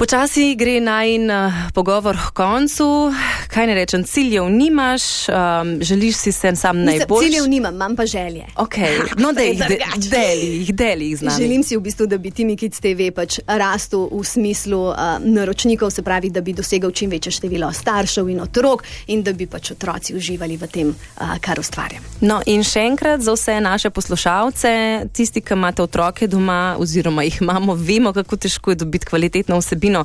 Počasi 0.00 0.54
gre 0.56 0.78
naj 0.80 1.10
in 1.12 1.28
pogovor 2.30 2.50
koncu, 2.50 3.12
kaj 3.48 3.66
ne 3.66 3.74
rečem, 3.74 4.04
ciljev 4.04 4.44
nimaš, 4.50 5.28
um, 5.28 5.78
želiš 5.80 6.16
si 6.16 6.32
se 6.32 6.56
sam 6.56 6.84
najbolj. 6.84 7.24
Ciljev 7.24 7.48
nimam, 7.48 7.74
imam 7.74 7.96
pa 7.96 8.06
želje. 8.06 8.46
Okay. 8.56 9.00
No, 9.20 9.32
da 9.32 9.42
jih 9.42 9.58
deli, 10.10 10.58
jih 10.58 10.74
deli 10.74 11.16
z 11.16 11.22
nami. 11.22 11.42
Želim 11.42 11.62
si 11.62 11.76
v 11.76 11.80
bistvu, 11.80 12.06
da 12.06 12.18
bi 12.18 12.30
ti 12.30 12.44
Mikic 12.44 12.80
TV 12.80 13.10
pač 13.14 13.38
rastel 13.46 14.08
v 14.12 14.24
smislu 14.24 14.78
uh, 14.88 14.96
naročnikov, 15.20 15.90
se 15.90 16.02
pravi, 16.02 16.30
da 16.30 16.40
bi 16.40 16.52
dosegel 16.52 16.90
čim 16.90 17.10
večje 17.10 17.32
število 17.32 17.72
staršev 17.72 18.28
in 18.28 18.40
otrok 18.40 18.84
in 19.06 19.22
da 19.22 19.32
bi 19.32 19.46
pač 19.46 19.70
otroci 19.70 20.14
uživali 20.16 20.56
v 20.56 20.66
tem, 20.66 20.88
uh, 20.88 21.36
kar 21.40 21.60
ustvarjam. 21.60 22.02
No, 22.20 22.40
in 22.46 22.64
še 22.64 22.80
enkrat 22.80 23.20
za 23.20 23.32
vse 23.36 23.60
naše 23.60 23.90
poslušalce, 23.90 24.72
tisti, 25.12 25.40
ki 25.40 25.54
imate 25.54 25.82
otroke 25.82 26.26
doma 26.26 26.76
oziroma 26.78 27.22
jih 27.22 27.42
imamo, 27.42 27.74
vemo, 27.74 28.12
kako 28.12 28.36
težko 28.36 28.70
je 28.70 28.80
dobiti 28.84 29.06
kvalitetno 29.06 29.58
vsebino. 29.60 30.04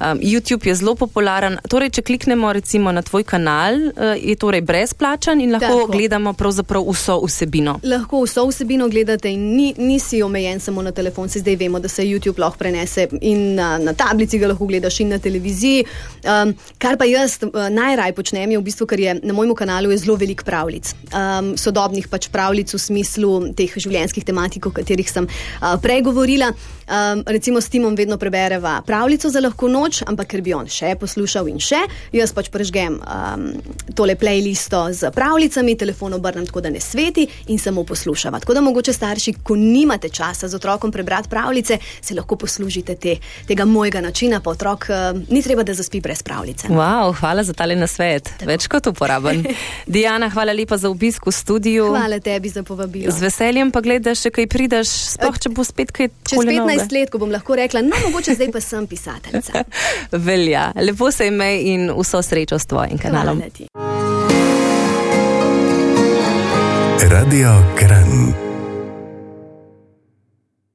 Um, 0.00 0.18
YouTube 0.22 0.66
je 0.66 0.74
zelo 0.74 0.94
popularen. 0.94 1.58
Torej, 1.68 1.90
če 1.98 2.02
kliknemo 2.06 2.52
recimo 2.54 2.92
na 2.94 3.02
tvoj 3.02 3.24
kanal, 3.26 3.74
uh, 3.90 4.14
je 4.14 4.36
torej 4.38 4.62
brezplačen 4.62 5.40
in 5.42 5.50
lahko 5.52 5.80
Tako. 5.82 5.92
gledamo 5.92 6.32
pravzaprav 6.38 6.86
vso 6.86 7.18
vsebino. 7.24 7.78
Lahko 7.82 8.22
vso 8.22 8.46
vsebino 8.46 8.86
gledate 8.88 9.32
in 9.34 9.42
ni, 9.56 9.72
nisi 9.78 10.22
omejen 10.22 10.60
samo 10.60 10.82
na 10.82 10.92
telefon. 10.94 11.28
Se 11.28 11.42
zdaj 11.42 11.56
vemo, 11.56 11.80
da 11.80 11.88
se 11.88 12.06
YouTube 12.06 12.38
lahko 12.38 12.58
prenese 12.58 13.08
in 13.20 13.54
na, 13.58 13.78
na 13.78 13.92
tablici 13.92 14.38
ga 14.38 14.52
lahko 14.52 14.66
gledaš 14.70 15.00
in 15.00 15.10
na 15.14 15.18
televiziji. 15.18 15.84
Um, 16.22 16.54
kar 16.78 16.94
pa 16.98 17.08
jaz 17.08 17.40
uh, 17.42 17.66
najraj 17.66 18.14
počnem, 18.14 18.54
je 18.54 18.62
v 18.62 18.66
bistvu, 18.70 18.86
ker 18.86 19.02
je 19.02 19.18
na 19.22 19.34
mojem 19.34 19.56
kanalu 19.58 19.96
zelo 19.98 20.16
veliko 20.16 20.46
pravljic. 20.46 20.94
Um, 21.10 21.56
sodobnih 21.58 22.06
pač 22.08 22.30
pravljic 22.30 22.74
v 22.74 22.82
smislu 22.86 23.32
teh 23.58 23.74
življenjskih 23.74 24.24
tematik, 24.24 24.70
o 24.70 24.74
katerih 24.74 25.10
sem 25.10 25.26
uh, 25.26 25.74
prej 25.82 26.06
govorila. 26.06 26.52
Um, 26.88 27.22
recimo 27.26 27.60
s 27.60 27.68
Timom 27.68 27.96
vedno 27.96 28.16
prebereva 28.16 28.78
pravljico 28.86 29.28
za 29.28 29.42
lahko 29.44 29.68
noč, 29.68 29.87
ampak 30.06 30.30
ker 30.32 30.42
bi 30.44 30.54
on 30.56 30.68
še 30.70 30.94
poslušal 31.00 31.48
in 31.50 31.60
še, 31.62 31.80
jaz 32.14 32.32
pač 32.36 32.50
prežgem 32.52 32.98
um, 32.98 33.48
tole 33.96 34.16
playlisto 34.18 34.84
z 34.92 35.10
pravljicami, 35.14 35.76
telefon 35.78 36.16
obrnem 36.18 36.46
tako, 36.46 36.62
da 36.64 36.70
ne 36.70 36.80
sveti 36.80 37.26
in 37.48 37.58
samo 37.58 37.84
poslušava. 37.84 38.40
Tako 38.40 38.54
da 38.54 38.64
mogoče 38.64 38.92
starši, 38.92 39.34
ko 39.42 39.56
nimate 39.56 40.08
časa 40.08 40.48
z 40.48 40.58
otrokom 40.58 40.92
prebrati 40.92 41.28
pravljice, 41.28 41.78
se 42.00 42.14
lahko 42.14 42.36
poslužite 42.36 42.96
te, 42.96 43.16
tega 43.48 43.64
mojega 43.64 44.00
načina, 44.04 44.40
pa 44.40 44.50
otrok 44.50 44.88
uh, 44.90 45.20
ni 45.28 45.42
treba, 45.42 45.62
da 45.62 45.74
zaspi 45.74 46.00
brez 46.00 46.22
pravljice. 46.22 46.68
Wow, 46.68 47.14
hvala 47.20 47.42
za 47.42 47.52
tale 47.52 47.76
nasvet, 47.76 48.30
tako. 48.38 48.50
več 48.52 48.68
kot 48.70 48.86
uporaben. 48.92 49.44
Diana, 49.94 50.30
hvala 50.32 50.52
lepa 50.52 50.78
za 50.78 50.90
obisk 50.90 51.26
v 51.26 51.34
studiu. 51.34 51.88
Hvala 51.92 52.20
tebi 52.20 52.52
za 52.52 52.62
povabilo. 52.62 53.12
Z 53.12 53.24
veseljem 53.24 53.72
pa 53.74 53.82
gledaš, 53.84 54.26
če 54.26 54.34
kaj 54.34 54.48
prideš, 54.50 54.94
sploh 55.16 55.38
če 55.38 55.52
bo 55.54 55.64
spet 55.66 55.92
kaj 55.94 56.10
čez 56.28 56.42
15 56.42 56.94
let, 56.94 57.12
ko 57.12 57.20
bom 57.22 57.32
lahko 57.32 57.56
rekla, 57.58 57.82
no, 57.86 57.96
mogoče 58.08 58.36
zdaj 58.38 58.52
pa 58.54 58.62
sem 58.64 58.86
pisateljica. 58.90 59.64
Velja, 60.26 60.72
lepo 60.74 61.10
se 61.10 61.26
imej 61.26 61.62
in 61.62 61.90
vso 61.98 62.22
srečo 62.22 62.58
s 62.58 62.66
tvojim 62.66 62.98
kanalom. 62.98 63.42
Radio 67.10 67.62
Kran. 67.78 68.47